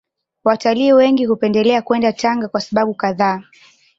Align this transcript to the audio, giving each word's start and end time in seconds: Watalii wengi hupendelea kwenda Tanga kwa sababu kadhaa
Watalii 0.43 0.93
wengi 0.93 1.25
hupendelea 1.25 1.81
kwenda 1.81 2.13
Tanga 2.13 2.47
kwa 2.47 2.61
sababu 2.61 2.93
kadhaa 2.95 3.43